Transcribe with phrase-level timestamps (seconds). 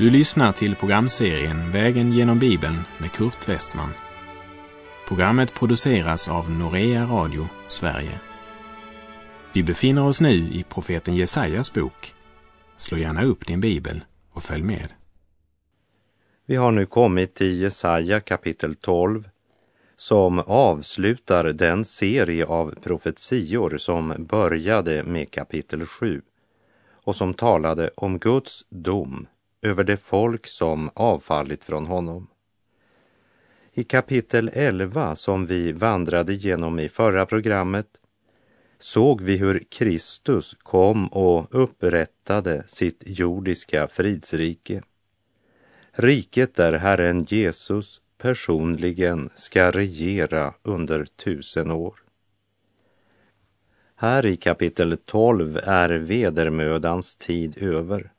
[0.00, 3.90] Du lyssnar till programserien Vägen genom Bibeln med Kurt Westman.
[5.08, 8.20] Programmet produceras av Norea Radio Sverige.
[9.52, 12.14] Vi befinner oss nu i profeten Jesajas bok.
[12.76, 14.88] Slå gärna upp din bibel och följ med.
[16.46, 19.28] Vi har nu kommit till Jesaja kapitel 12
[19.96, 26.22] som avslutar den serie av profetior som började med kapitel 7
[26.92, 29.26] och som talade om Guds dom
[29.62, 32.26] över det folk som avfallit från honom.
[33.72, 37.86] I kapitel 11 som vi vandrade genom i förra programmet
[38.78, 44.82] såg vi hur Kristus kom och upprättade sitt jordiska fridsrike.
[45.92, 51.94] Riket där Herren Jesus personligen ska regera under tusen år.
[53.96, 58.12] Här i kapitel 12 är vedermödans tid över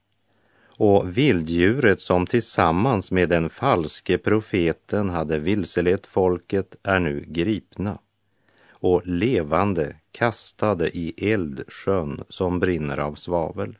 [0.83, 7.99] och vilddjuret som tillsammans med den falske profeten hade vilselett folket är nu gripna
[8.69, 13.77] och levande kastade i eldsjön som brinner av svavel.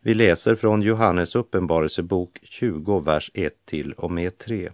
[0.00, 4.70] Vi läser från Johannes uppenbarelsebok 20, vers 1 till och med 3.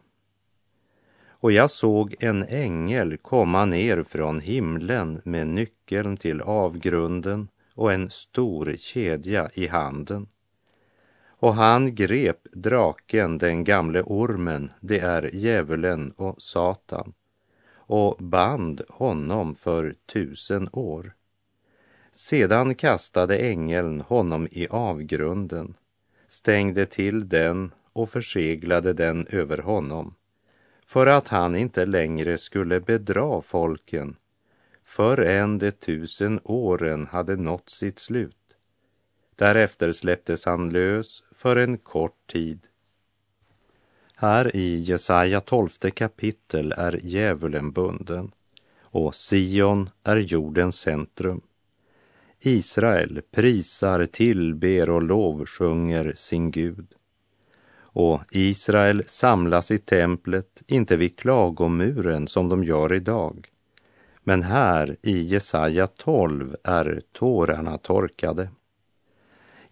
[1.28, 8.10] Och jag såg en ängel komma ner från himlen med nyckeln till avgrunden och en
[8.10, 10.26] stor kedja i handen.
[11.40, 17.12] Och han grep draken, den gamle ormen, det är djävulen och Satan,
[17.74, 21.12] och band honom för tusen år.
[22.12, 25.76] Sedan kastade ängeln honom i avgrunden,
[26.28, 30.14] stängde till den och förseglade den över honom,
[30.86, 34.16] för att han inte längre skulle bedra folken
[34.90, 38.56] förrän de tusen åren hade nått sitt slut.
[39.36, 42.60] Därefter släpptes han lös för en kort tid.
[44.14, 48.32] Här i Jesaja 12 kapitel är djävulen bunden
[48.82, 51.40] och Sion är jordens centrum.
[52.40, 56.86] Israel prisar, tillber och lovsjunger sin Gud.
[57.78, 63.48] Och Israel samlas i templet, inte vid klagomuren som de gör idag.
[64.22, 68.48] Men här i Jesaja 12 är tårarna torkade.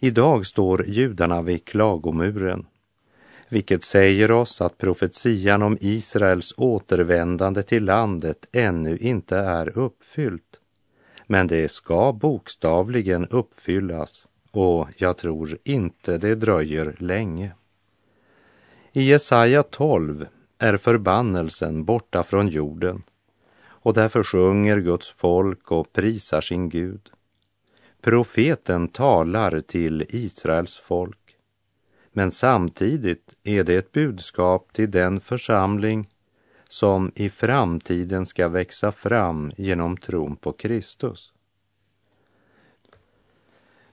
[0.00, 2.66] Idag står judarna vid klagomuren,
[3.48, 10.60] vilket säger oss att profetian om Israels återvändande till landet ännu inte är uppfyllt.
[11.26, 17.52] Men det ska bokstavligen uppfyllas och jag tror inte det dröjer länge.
[18.92, 20.26] I Jesaja 12
[20.58, 23.02] är förbannelsen borta från jorden
[23.60, 27.10] och därför sjunger Guds folk och prisar sin Gud.
[28.08, 31.36] Profeten talar till Israels folk,
[32.12, 36.08] men samtidigt är det ett budskap till den församling
[36.68, 41.32] som i framtiden ska växa fram genom tron på Kristus.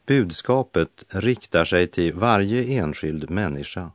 [0.05, 3.91] Budskapet riktar sig till varje enskild människa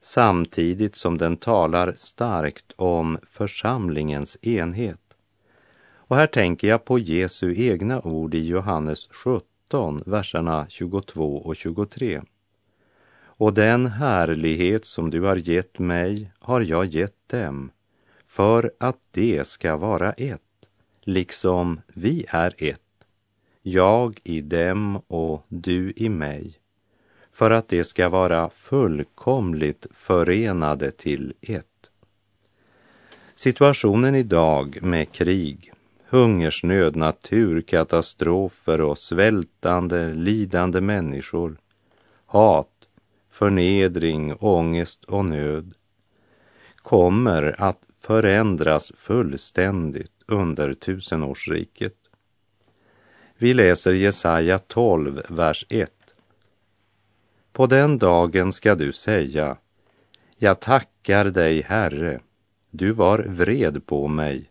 [0.00, 5.07] samtidigt som den talar starkt om församlingens enhet.
[6.08, 12.22] Och här tänker jag på Jesu egna ord i Johannes 17, verserna 22 och 23.
[13.20, 17.70] Och den härlighet som du har gett mig har jag gett dem,
[18.26, 20.40] för att det ska vara ett,
[21.04, 22.80] liksom vi är ett,
[23.62, 26.54] jag i dem och du i mig,
[27.30, 31.66] för att det ska vara fullkomligt förenade till ett.
[33.34, 35.72] Situationen idag med krig,
[36.10, 41.58] hungersnöd, naturkatastrofer och svältande, lidande människor,
[42.26, 42.88] hat,
[43.30, 45.74] förnedring, ångest och nöd
[46.76, 51.94] kommer att förändras fullständigt under tusenårsriket.
[53.38, 55.92] Vi läser Jesaja 12, vers 1.
[57.52, 59.56] På den dagen ska du säga,
[60.36, 62.20] jag tackar dig, Herre,
[62.70, 64.50] du var vred på mig,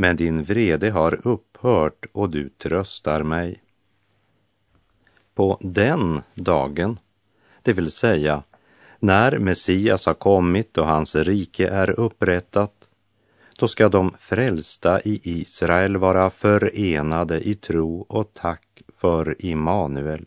[0.00, 3.62] men din vrede har upphört och du tröstar mig.
[5.34, 6.98] På den dagen,
[7.62, 8.42] det vill säga
[8.98, 12.88] när Messias har kommit och hans rike är upprättat,
[13.58, 20.26] då ska de frälsta i Israel vara förenade i tro och tack för Immanuel.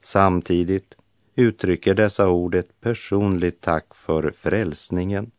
[0.00, 0.94] Samtidigt
[1.34, 5.30] uttrycker dessa ord ett personligt tack för frälsningen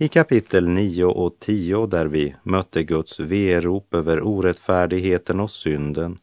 [0.00, 6.18] i kapitel 9 och 10 där vi mötte Guds verop över orättfärdigheten och synden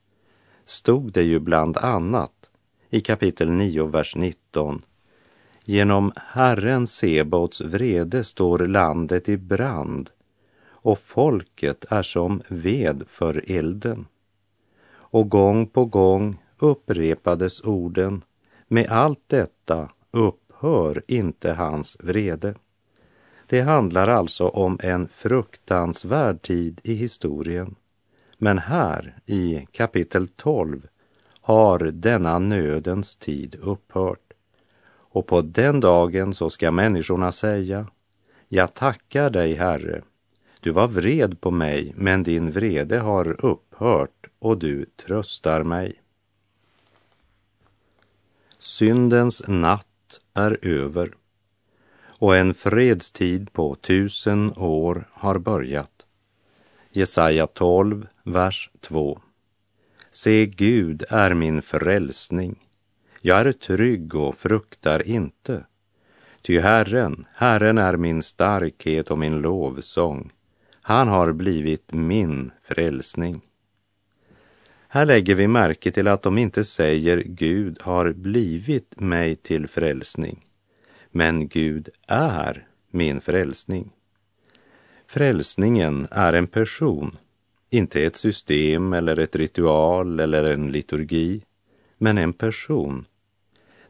[0.66, 2.50] stod det ju bland annat
[2.90, 4.82] i kapitel 9, vers 19.
[5.66, 10.10] Genom Herren Sebaots vrede står landet i brand
[10.68, 14.06] och folket är som ved för elden.
[14.94, 18.22] Och gång på gång upprepades orden,
[18.68, 22.56] med allt detta upphör inte hans vrede.
[23.48, 27.76] Det handlar alltså om en fruktansvärd tid i historien.
[28.38, 30.88] Men här i kapitel 12
[31.42, 34.34] har denna nödens tid upphört.
[34.88, 37.88] Och på den dagen så ska människorna säga,
[38.48, 40.02] jag tackar dig, Herre.
[40.60, 46.02] Du var vred på mig, men din vrede har upphört och du tröstar mig.
[48.60, 51.14] Syndens natt är över
[52.20, 55.92] och en fredstid på tusen år har börjat.
[56.92, 59.20] Jesaja 12, vers 2.
[60.10, 62.60] Se, Gud är min frälsning.
[63.22, 65.66] Jag är trygg och fruktar inte.
[66.42, 70.32] Ty Herren, Herren är min starkhet och min lovsång.
[70.82, 73.42] Han har blivit min frälsning.
[74.88, 80.45] Här lägger vi märke till att de inte säger Gud har blivit mig till frälsning,
[81.16, 83.92] men Gud är min frälsning.
[85.08, 87.18] Frälsningen är en person,
[87.70, 91.42] inte ett system eller ett ritual eller en liturgi,
[91.98, 93.06] men en person.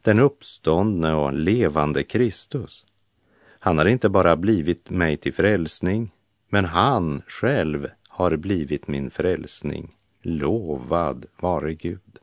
[0.01, 2.85] Den uppståndne och levande Kristus.
[3.59, 6.11] Han har inte bara blivit mig till frälsning,
[6.49, 9.95] men han själv har blivit min frälsning.
[10.21, 12.19] Lovad vare Gud.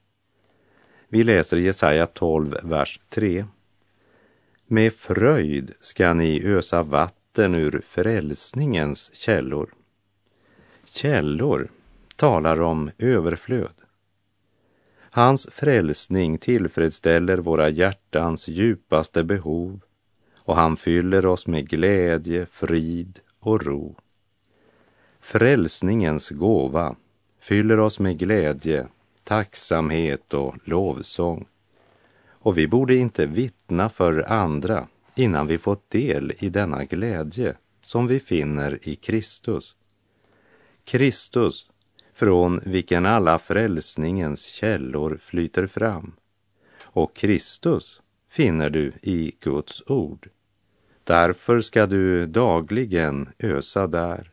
[1.08, 3.44] Vi läser Jesaja 12, vers 3.
[4.72, 9.74] Med fröjd ska ni ösa vatten ur frälsningens källor.
[10.84, 11.69] Källor
[12.16, 13.74] talar om överflöd.
[14.98, 19.80] Hans frälsning tillfredsställer våra hjärtans djupaste behov
[20.36, 23.96] och han fyller oss med glädje, frid och ro.
[25.20, 26.96] Frälsningens gåva
[27.40, 28.88] fyller oss med glädje,
[29.24, 31.46] tacksamhet och lovsång.
[32.44, 38.06] Och vi borde inte vittna för andra innan vi fått del i denna glädje som
[38.06, 39.77] vi finner i Kristus.
[40.85, 41.67] Kristus,
[42.15, 46.15] från vilken alla frälsningens källor flyter fram.
[46.83, 48.00] Och Kristus
[48.31, 50.29] finner du i Guds ord.
[51.05, 54.31] Därför ska du dagligen ösa där.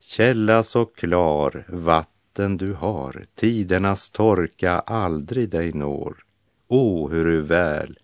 [0.00, 6.24] Källa så klar, vatten du har, tidernas torka aldrig dig når.
[6.72, 7.98] O, huru väl,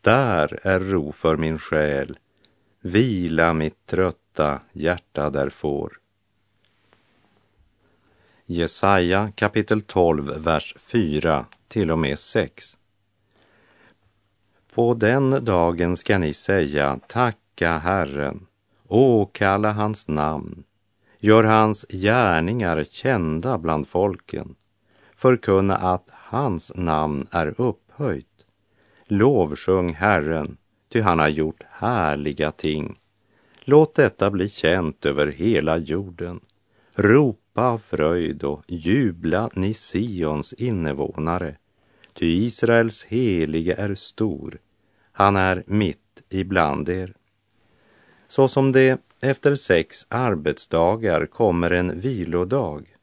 [0.00, 2.18] där är ro för min själ,
[2.80, 6.00] vila mitt trötta hjärta där får.
[8.46, 12.76] Jesaja kapitel 12, vers 4 till och med 6.
[14.74, 18.46] På den dagen ska ni säga tacka Herren,
[18.88, 20.64] åkalla hans namn,
[21.18, 24.54] gör hans gärningar kända bland folken,
[25.16, 27.60] förkunna att hans namn är
[27.94, 28.46] upphöjt.
[29.06, 30.56] Lovsjung Herren,
[30.88, 32.98] ty han har gjort härliga ting.
[33.64, 36.40] Låt detta bli känt över hela jorden.
[36.94, 41.56] Ropa av fröjd och jubla ni Sions invånare,
[42.12, 44.58] ty Israels helige är stor,
[45.12, 47.14] han är mitt ibland er.
[48.28, 52.96] Så som det efter sex arbetsdagar kommer en vilodag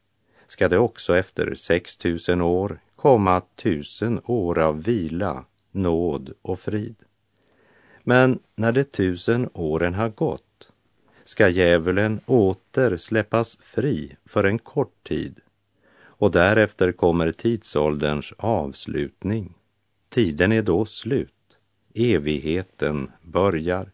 [0.46, 6.96] ska det också efter sex tusen år komma tusen år av vila, nåd och frid.
[8.02, 10.68] Men när de tusen åren har gått
[11.24, 15.40] ska djävulen åter släppas fri för en kort tid
[16.00, 19.54] och därefter kommer tidsålderns avslutning.
[20.08, 21.56] Tiden är då slut,
[21.94, 23.90] evigheten börjar.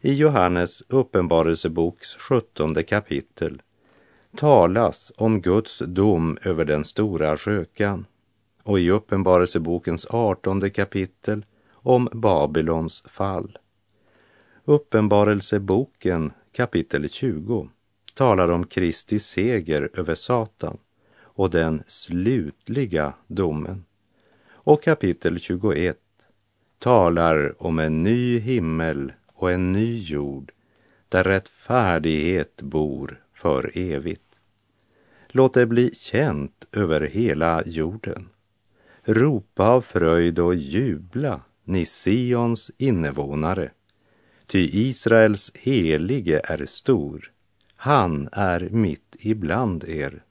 [0.00, 3.62] I Johannes uppenbarelseboks sjuttonde kapitel
[4.36, 8.06] talas om Guds dom över den stora skökan
[8.62, 13.58] och i Uppenbarelsebokens artonde kapitel om Babylons fall.
[14.64, 17.68] Uppenbarelseboken kapitel 20
[18.14, 20.78] talar om Kristi seger över Satan
[21.20, 23.84] och den slutliga domen.
[24.50, 25.98] Och kapitel 21
[26.78, 30.52] talar om en ny himmel och en ny jord
[31.08, 34.38] där rättfärdighet bor för evigt.
[35.28, 38.28] Låt det bli känt över hela jorden.
[39.04, 43.70] Ropa av fröjd och jubla, ni Sions invånare.
[44.46, 47.32] Ty Israels helige är stor,
[47.76, 50.24] han är mitt ibland er.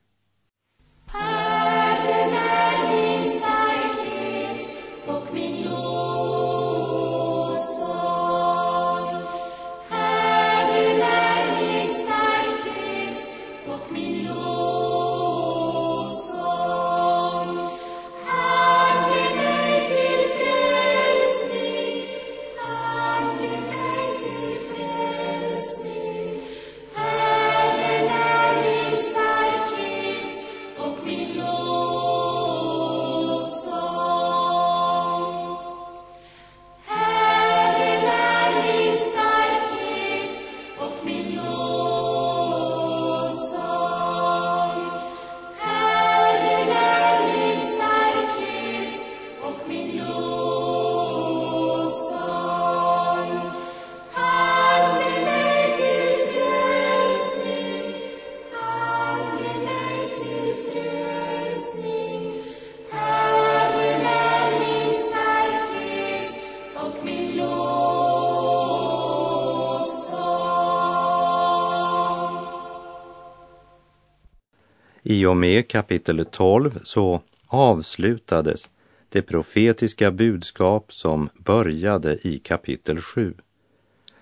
[75.11, 78.69] I och med kapitel 12 så avslutades
[79.09, 83.33] det profetiska budskap som började i kapitel 7.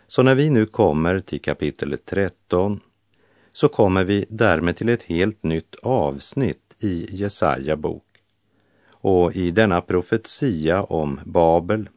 [0.08, 2.80] Så när vi nu kommer till kapitel 13
[3.54, 8.08] så kommer vi därmed till ett helt nytt avsnitt i Jesaja bok.
[8.92, 11.90] Och i denna profetia om Babel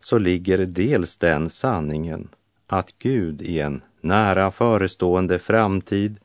[0.00, 2.28] så ligger dels den sanningen
[2.66, 6.18] att Gud i en nära förestående framtid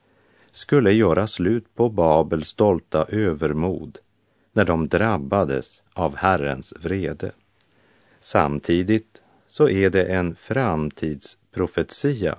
[0.56, 3.98] skulle göra slut på Babels stolta övermod
[4.54, 7.32] när de drabbades av Herrens vrede.
[8.20, 12.38] Samtidigt så är det en framtidsprofetia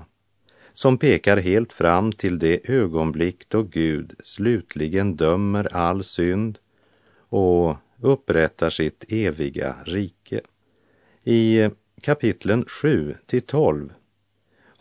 [0.72, 6.58] som pekar helt fram till det ögonblick då Gud slutligen dömer all synd
[7.28, 10.40] och upprättar sitt eviga rike.
[11.24, 11.68] I
[12.00, 13.92] kapitlen 7 till 12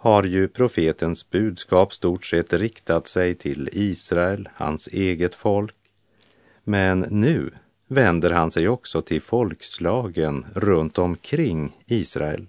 [0.06, 5.76] har ju profetens budskap stort sett riktat sig till Israel, hans eget folk.
[6.64, 7.52] Men nu
[7.88, 12.48] vänder han sig också till folkslagen runt omkring Israel.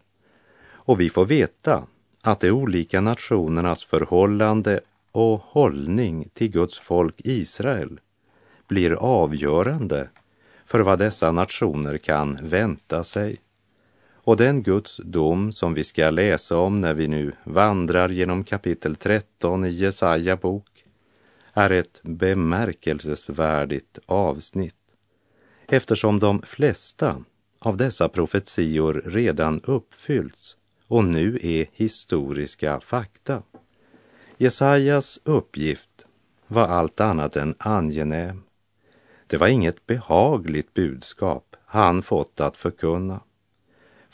[0.71, 1.87] Och vi får veta
[2.23, 4.81] att de olika nationernas förhållande
[5.13, 8.01] och hållning till Guds folk Israel
[8.69, 10.09] blir avgörande
[10.67, 13.37] för vad dessa nationer kan vänta sig.
[14.27, 18.97] Och den Guds dom som vi ska läsa om när vi nu vandrar genom kapitel
[18.97, 20.85] 13 i Jesaja bok
[21.53, 24.75] är ett bemärkelsesvärdigt avsnitt
[25.67, 27.25] eftersom de flesta
[27.59, 30.57] av dessa profetior redan uppfyllts
[30.87, 33.43] och nu är historiska fakta.
[34.37, 36.07] Jesajas uppgift
[36.47, 38.43] var allt annat än angenäm.
[39.27, 43.21] Det var inget behagligt budskap han fått att förkunna.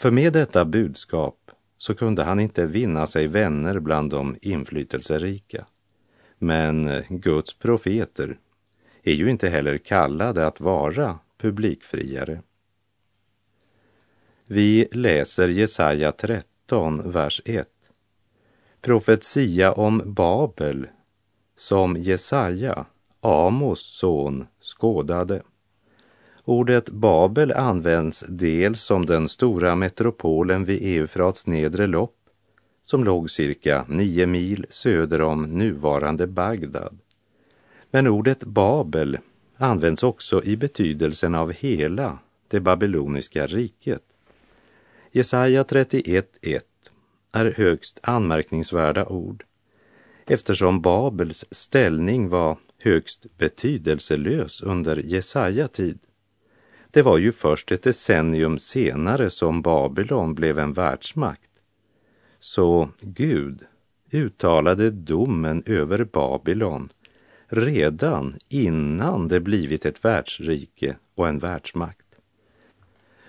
[0.02, 5.66] För med detta budskap så kunde han inte vinna sig vänner bland de inflytelserika.
[6.38, 8.38] Men Guds profeter
[9.02, 12.42] är ju inte heller kallade att vara publikfriare.
[14.46, 17.68] Vi läser Jesaja 13, vers 1.
[18.80, 20.86] Profetia om Babel
[21.56, 22.86] som Jesaja,
[23.20, 25.42] Amos son, skådade.
[26.44, 32.16] Ordet Babel används dels som den stora metropolen vid Eufrats nedre lopp
[32.82, 36.98] som låg cirka nio mil söder om nuvarande Bagdad.
[37.90, 39.18] Men ordet Babel
[39.56, 42.18] används också i betydelsen av hela
[42.48, 44.02] det babyloniska riket.
[45.12, 46.60] Jesaja 31.1
[47.32, 49.44] är högst anmärkningsvärda ord
[50.26, 55.98] eftersom Babels ställning var högst betydelselös under Jesaja tid.
[56.94, 61.50] Det var ju först ett decennium senare som Babylon blev en världsmakt.
[62.40, 63.60] Så Gud
[64.10, 66.88] uttalade domen över Babylon
[67.46, 72.06] redan innan det blivit ett världsrike och en världsmakt.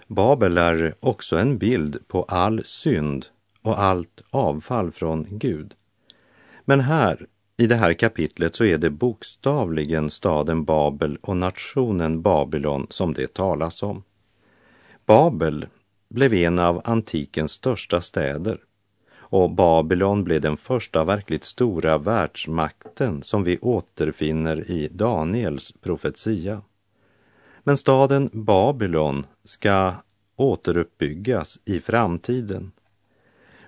[0.07, 3.25] Babel är också en bild på all synd
[3.61, 5.73] och allt avfall från Gud.
[6.65, 7.27] Men här,
[7.63, 13.33] i det här kapitlet, så är det bokstavligen staden Babel och nationen Babylon som det
[13.33, 14.03] talas om.
[15.05, 15.67] Babel
[16.09, 18.59] blev en av antikens största städer
[19.15, 26.61] och Babylon blev den första verkligt stora världsmakten som vi återfinner i Daniels profetia.
[27.63, 29.93] Men staden Babylon ska
[30.35, 32.71] återuppbyggas i framtiden.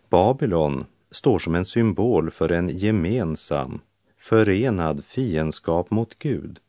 [0.09, 0.85] Babylon
[1.15, 3.81] står som en symbol för en gemensam,
[4.17, 6.59] förenad fiendskap mot Gud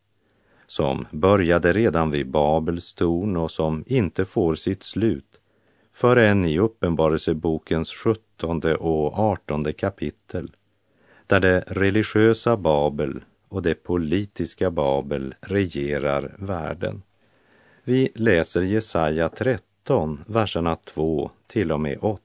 [0.67, 5.41] som började redan vid Babels torn och som inte får sitt slut
[5.95, 10.51] förrän i Uppenbarelsebokens sjuttonde och artonde kapitel
[11.27, 17.03] där det religiösa Babel och det politiska Babel regerar världen.
[17.85, 22.23] Vi läser Jesaja 13, verserna 2 till och med 8.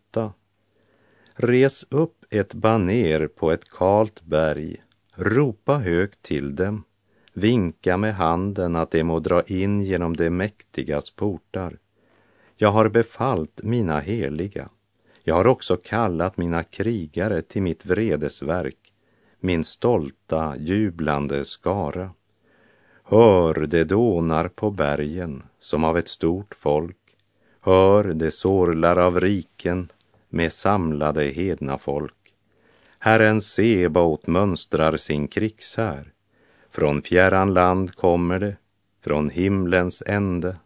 [1.43, 4.83] Res upp ett baner på ett kalt berg,
[5.15, 6.83] ropa högt till dem,
[7.33, 11.77] vinka med handen att de må dra in genom de mäktigas portar.
[12.55, 14.69] Jag har befallt mina heliga.
[15.23, 18.93] Jag har också kallat mina krigare till mitt vredesverk,
[19.39, 22.11] min stolta, jublande skara.
[23.03, 26.97] Hör, det dånar på bergen som av ett stort folk.
[27.61, 29.89] Hör, det sorlar av riken
[30.31, 32.15] med samlade hedna folk.
[32.99, 36.13] Herren Sebaot mönstrar sin krigshär.
[36.71, 38.55] Från fjärran land kommer det,
[39.03, 40.57] från himlens ände.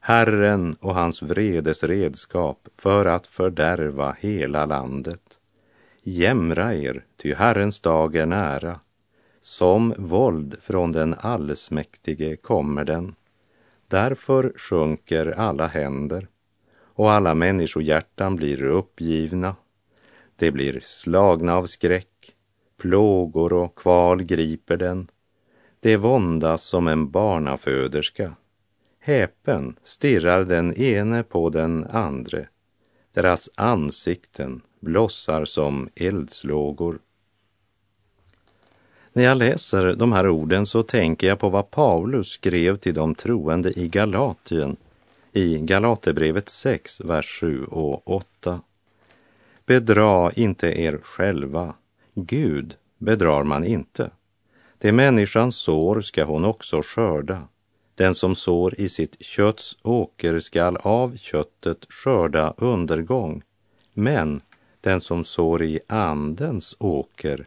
[0.00, 5.38] Herren och hans vredes redskap för att fördärva hela landet.
[6.02, 8.80] Jämra er, ty Herrens dag är nära.
[9.40, 13.14] Som våld från den allsmäktige kommer den.
[13.88, 16.28] Därför sjunker alla händer
[16.94, 19.56] och alla människohjärtan blir uppgivna.
[20.36, 22.34] De blir slagna av skräck,
[22.78, 25.08] plågor och kval griper den.
[25.80, 28.34] De våndas som en barnaföderska.
[29.00, 32.48] Häpen stirrar den ene på den andre.
[33.12, 36.98] Deras ansikten blossar som eldslågor.
[39.12, 43.14] När jag läser de här orden så tänker jag på vad Paulus skrev till de
[43.14, 44.76] troende i Galatien
[45.32, 48.60] i Galaterbrevet 6, vers 7 och 8.
[49.66, 51.74] Bedra inte er själva,
[52.14, 54.10] Gud bedrar man inte.
[54.78, 57.48] Det människan sår ska hon också skörda.
[57.94, 63.42] Den som sår i sitt kötts åker skall av köttet skörda undergång,
[63.92, 64.40] men
[64.80, 67.46] den som sår i Andens åker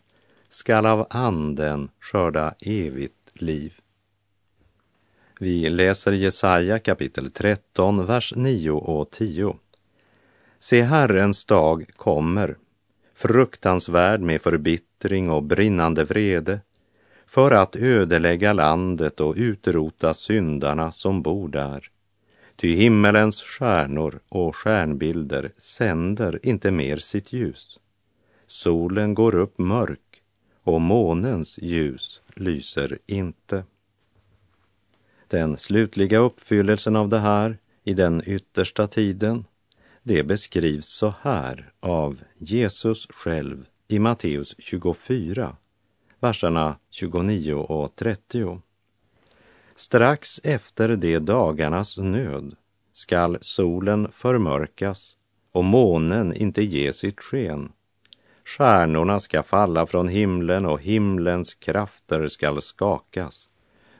[0.49, 3.73] skall av Anden skörda evigt liv.
[5.39, 9.57] Vi läser Jesaja kapitel 13, vers 9 och 10.
[10.59, 12.57] Se, Herrens dag kommer,
[13.15, 16.59] fruktansvärd med förbittring och brinnande vrede,
[17.27, 21.89] för att ödelägga landet och utrota syndarna som bor där.
[22.55, 27.79] Ty himmelens stjärnor och stjärnbilder sänder inte mer sitt ljus.
[28.47, 30.21] Solen går upp mörk
[30.63, 33.63] och månens ljus lyser inte.
[35.35, 39.45] Den slutliga uppfyllelsen av det här i den yttersta tiden,
[40.03, 45.55] det beskrivs så här av Jesus själv i Matteus 24,
[46.19, 48.61] verserna 29 och 30.
[49.75, 52.55] Strax efter de dagarnas nöd
[52.93, 55.15] skall solen förmörkas
[55.51, 57.71] och månen inte ge sitt sken.
[58.45, 63.49] Stjärnorna ska falla från himlen och himlens krafter skall skakas.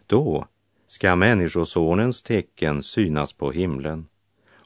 [0.07, 0.47] Då
[0.95, 4.07] ska Människosonens tecken synas på himlen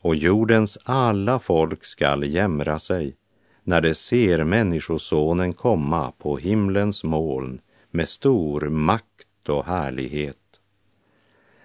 [0.01, 3.15] och jordens alla folk skall jämra sig
[3.63, 7.61] när de ser Människosonen komma på himlens moln
[7.91, 10.37] med stor makt och härlighet.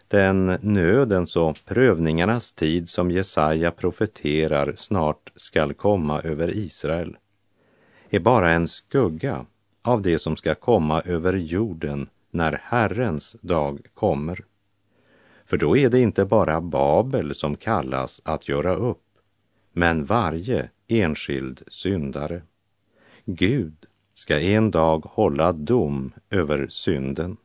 [0.09, 7.17] Den nödens och prövningarnas tid som Jesaja profeterar snart skall komma över Israel
[8.11, 9.47] är bara en skugga
[9.83, 14.45] av det som ska komma över jorden när Herrens dag kommer.
[15.47, 19.03] För då är det inte bara Babel som kallas att göra upp,
[19.73, 22.43] men varje enskild syndare.
[23.25, 27.37] Gud ska en dag hålla dom över synden.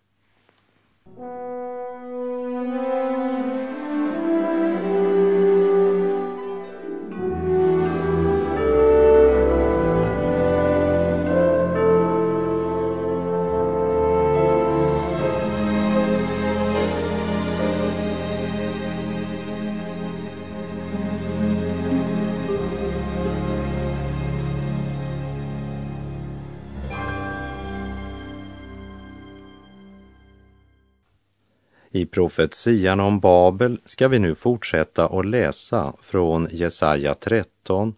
[32.19, 37.93] Profetian om Babel ska vi nu fortsätta att läsa från Jesaja 13,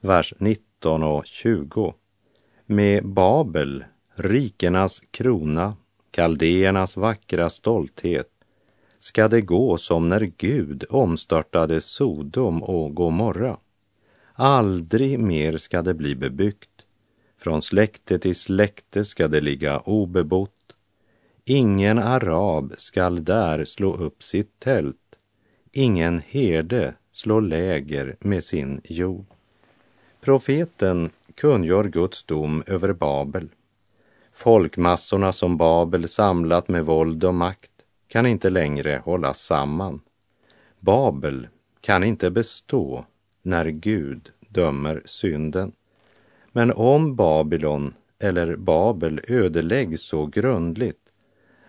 [0.00, 1.94] vers 19 och 20.
[2.66, 5.76] Med Babel, rikenas krona,
[6.10, 8.28] kaldéernas vackra stolthet,
[9.00, 13.56] ska det gå som när Gud omstörtade Sodom och Gomorra.
[14.32, 16.70] Aldrig mer ska det bli bebyggt.
[17.38, 20.55] Från släkte till släkte ska det ligga obebott
[21.48, 25.14] Ingen arab skall där slå upp sitt tält,
[25.72, 29.26] ingen herde slå läger med sin jord.
[30.20, 33.48] Profeten kungör Guds dom över Babel.
[34.32, 37.70] Folkmassorna som Babel samlat med våld och makt
[38.08, 40.00] kan inte längre hållas samman.
[40.80, 41.48] Babel
[41.80, 43.04] kan inte bestå
[43.42, 45.72] när Gud dömer synden.
[46.52, 51.05] Men om Babylon eller Babel ödeläggs så grundligt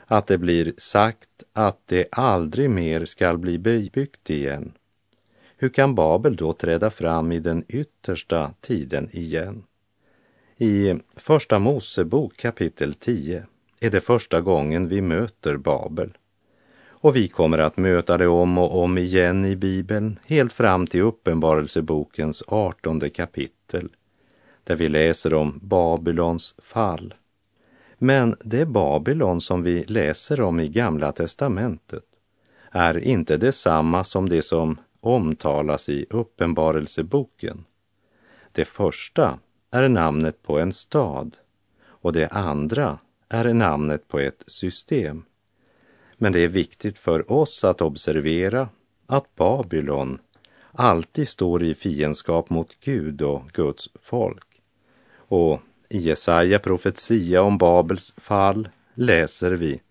[0.07, 4.71] att det blir sagt att det aldrig mer skall bli bebyggt igen.
[5.57, 9.63] Hur kan Babel då träda fram i den yttersta tiden igen?
[10.57, 13.45] I Första Mosebok kapitel 10
[13.79, 16.17] är det första gången vi möter Babel.
[16.99, 21.01] Och vi kommer att möta det om och om igen i Bibeln, helt fram till
[21.01, 23.89] Uppenbarelsebokens artonde kapitel,
[24.63, 27.13] där vi läser om Babylons fall.
[27.97, 32.03] Men det Babylon som vi läser om i Gamla testamentet
[32.71, 37.65] är inte detsamma som det som omtalas i Uppenbarelseboken.
[38.51, 39.39] Det första
[39.71, 41.37] är namnet på en stad
[41.85, 45.23] och det andra är namnet på ett system.
[46.17, 48.69] Men det är viktigt för oss att observera
[49.05, 50.19] att Babylon
[50.71, 54.61] alltid står i fiendskap mot Gud och Guds folk.
[55.15, 59.81] Och i Jesaja profetia om Babels fall läser vi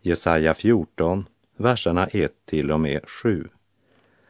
[0.00, 1.24] Jesaja 14,
[1.56, 3.48] verserna 1 till och med 7.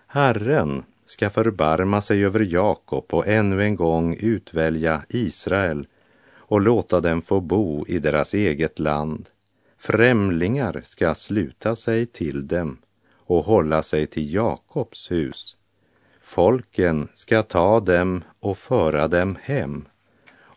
[0.06, 5.86] Herren ska förbarma sig över Jakob och ännu en gång utvälja Israel
[6.34, 9.28] och låta dem få bo i deras eget land.
[9.78, 12.78] Främlingar ska sluta sig till dem
[13.14, 15.56] och hålla sig till Jakobs hus.
[16.20, 19.84] Folken ska ta dem och föra dem hem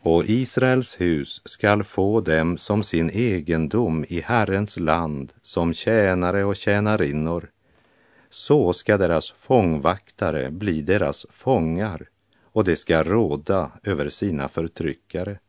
[0.05, 6.55] och Israels hus skall få dem som sin egendom i Herrens land som tjänare och
[6.55, 7.49] tjänarinnor.
[8.29, 12.09] Så ska deras fångvaktare bli deras fångar
[12.43, 15.39] och de ska råda över sina förtryckare.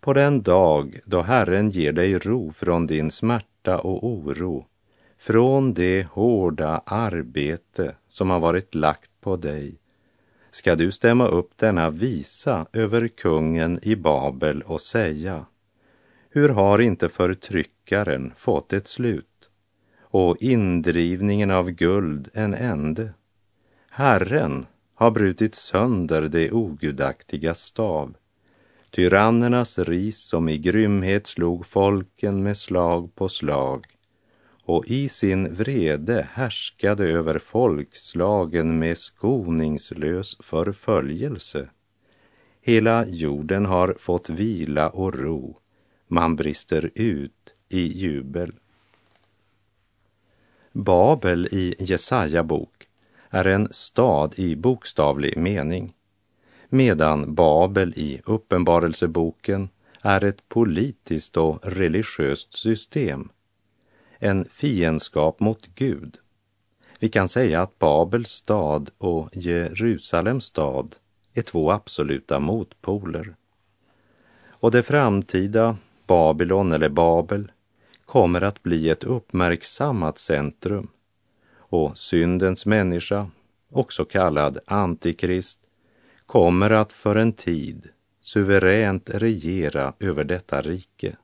[0.00, 4.66] På den dag då Herren ger dig ro från din smärta och oro,
[5.18, 9.78] från det hårda arbete som har varit lagt på dig,
[10.58, 15.46] ska du stämma upp denna visa över kungen i Babel och säga,
[16.30, 19.50] hur har inte förtryckaren fått ett slut
[20.00, 23.10] och indrivningen av guld en ände?
[23.90, 28.14] Herren har brutit sönder det ogudaktiga stav,
[28.90, 33.86] tyrannernas ris som i grymhet slog folken med slag på slag
[34.68, 41.70] och i sin vrede härskade över folkslagen med skoningslös förföljelse.
[42.60, 45.58] Hela jorden har fått vila och ro,
[46.08, 48.52] man brister ut i jubel.
[50.72, 52.88] Babel i Jesaja bok
[53.30, 55.94] är en stad i bokstavlig mening,
[56.68, 59.68] medan Babel i Uppenbarelseboken
[60.02, 63.28] är ett politiskt och religiöst system
[64.18, 66.18] en fiendskap mot Gud.
[66.98, 70.96] Vi kan säga att Babels stad och Jerusalems stad
[71.34, 73.34] är två absoluta motpoler.
[74.48, 75.76] Och det framtida
[76.06, 77.52] Babylon eller Babel
[78.04, 80.88] kommer att bli ett uppmärksammat centrum
[81.50, 83.30] och syndens människa,
[83.70, 85.58] också kallad Antikrist,
[86.26, 87.88] kommer att för en tid
[88.20, 91.16] suveränt regera över detta rike.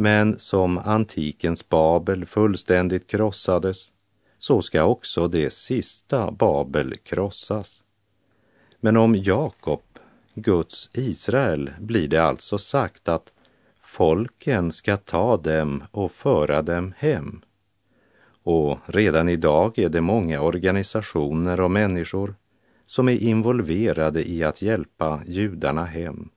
[0.00, 3.92] Men som antikens Babel fullständigt krossades,
[4.38, 7.82] så ska också det sista Babel krossas.
[8.80, 9.82] Men om Jakob,
[10.34, 13.32] Guds Israel, blir det alltså sagt att
[13.80, 17.40] folken ska ta dem och föra dem hem.
[18.42, 22.34] Och redan idag är det många organisationer och människor
[22.86, 26.30] som är involverade i att hjälpa judarna hem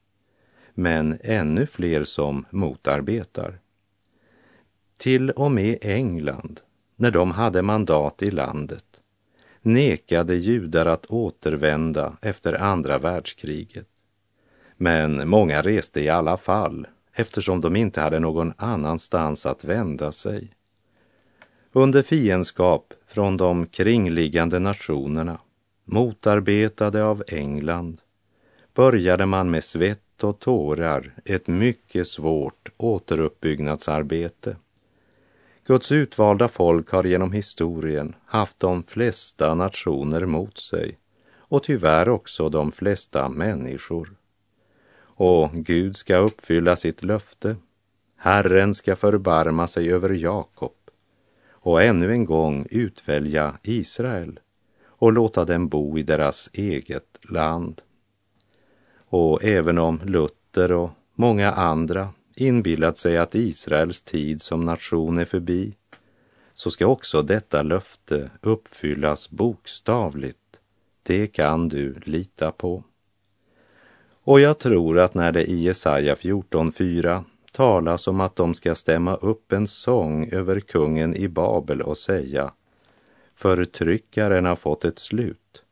[0.74, 3.60] men ännu fler som motarbetar.
[4.98, 6.62] Till och med England,
[6.96, 8.86] när de hade mandat i landet,
[9.62, 13.88] nekade judar att återvända efter andra världskriget.
[14.78, 20.54] Men många reste i alla fall eftersom de inte hade någon annanstans att vända sig.
[21.72, 25.40] Under fiendskap från de kringliggande nationerna,
[25.86, 28.02] motarbetade av England,
[28.74, 34.56] började man med svett svett och tårar ett mycket svårt återuppbyggnadsarbete.
[35.68, 40.98] Guds utvalda folk har genom historien haft de flesta nationer mot sig
[41.50, 44.16] och tyvärr också de flesta människor.
[45.18, 47.56] Och Gud ska uppfylla sitt löfte.
[48.18, 50.76] Herren ska förbarma sig över Jakob
[51.64, 54.40] och ännu en gång utvälja Israel
[55.00, 57.82] och låta dem bo i deras eget land.
[59.14, 65.26] Och även om Luther och många andra inbillat sig att Israels tid som nation är
[65.26, 65.76] förbi,
[66.54, 70.60] så ska också detta löfte uppfyllas bokstavligt.
[71.04, 72.84] Det kan du lita på.
[74.24, 79.16] Och jag tror att när det i Jesaja 14.4 talas om att de ska stämma
[79.16, 82.54] upp en sång över kungen i Babel och säga
[83.36, 85.64] förtryckaren har fått ett slut,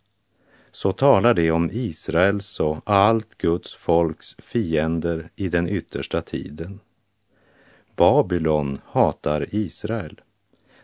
[0.80, 6.80] så talar det om Israels och allt Guds folks fiender i den yttersta tiden.
[7.96, 10.22] Babylon hatar Israel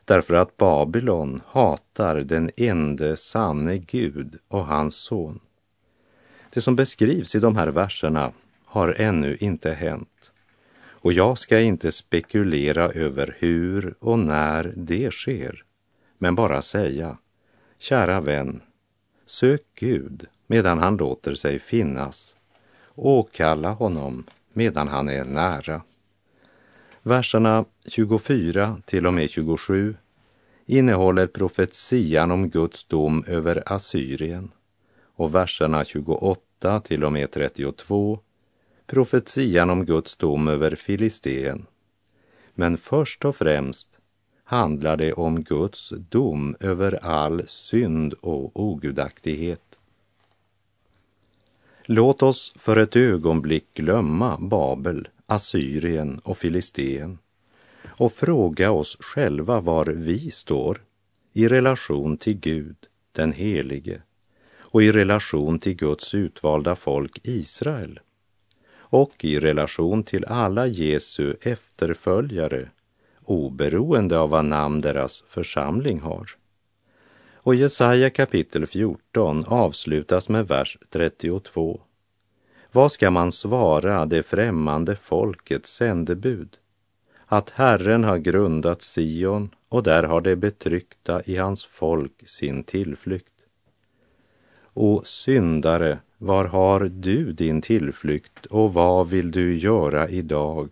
[0.05, 5.39] därför att Babylon hatar den ende sanne Gud och hans son.
[6.53, 8.31] Det som beskrivs i de här verserna
[8.65, 10.31] har ännu inte hänt
[10.87, 15.63] och jag ska inte spekulera över hur och när det sker,
[16.17, 17.17] men bara säga,
[17.79, 18.61] kära vän,
[19.25, 22.35] Sök Gud medan han låter sig finnas.
[22.95, 25.81] Åkalla honom medan han är nära.
[27.01, 29.95] Verserna 24 till och med 27
[30.65, 34.51] innehåller profetian om Guds dom över Assyrien
[35.15, 38.19] och verserna 28 till och med 32
[38.85, 41.65] profetian om Guds dom över Filisteen.
[42.53, 43.99] Men först och främst
[44.45, 49.61] handlar det om Guds dom över all synd och ogudaktighet.
[51.85, 57.17] Låt oss för ett ögonblick glömma Babel, Assyrien och Filisteen
[57.99, 60.81] och fråga oss själva var vi står
[61.33, 62.75] i relation till Gud,
[63.11, 64.01] den helige,
[64.59, 67.99] och i relation till Guds utvalda folk Israel
[68.73, 72.69] och i relation till alla Jesu efterföljare
[73.25, 76.29] oberoende av vad namn deras församling har.
[77.35, 81.81] Och Jesaja kapitel 14 avslutas med vers 32.
[82.71, 86.57] Vad ska man svara det främmande folkets sändebud?
[87.25, 93.33] Att Herren har grundat Sion och där har det betryckta i hans folk sin tillflykt.
[94.73, 100.69] O syndare, var har du din tillflykt och vad vill du göra idag?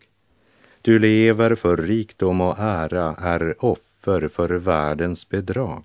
[0.85, 5.83] Du lever för rikdom och ära, är offer för världens bedrag.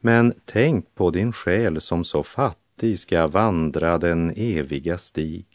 [0.00, 5.46] Men tänk på din själ som så fattig ska vandra den eviga stig.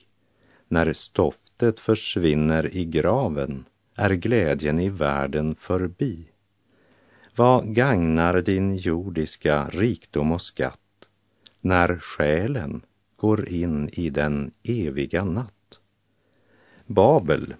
[0.67, 6.27] När stoftet försvinner i graven är glädjen i världen förbi.
[7.35, 11.07] Vad gagnar din jordiska rikdom och skatt
[11.59, 12.81] när själen
[13.15, 15.79] går in i den eviga natt?
[16.85, 17.55] Babel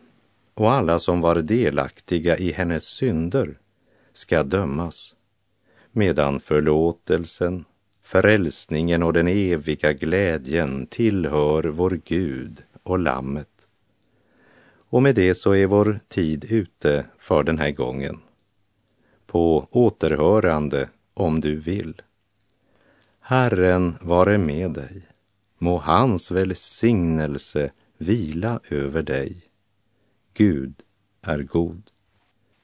[0.61, 3.59] och alla som var delaktiga i hennes synder
[4.13, 5.15] ska dömas,
[5.91, 7.65] medan förlåtelsen,
[8.03, 13.67] frälsningen och den eviga glädjen tillhör vår Gud och Lammet.
[14.89, 18.19] Och med det så är vår tid ute för den här gången.
[19.25, 22.01] På återhörande om du vill.
[23.19, 25.07] Herren vare med dig.
[25.57, 29.50] Må hans välsignelse vila över dig.
[30.41, 30.83] Gud
[31.21, 31.90] är god.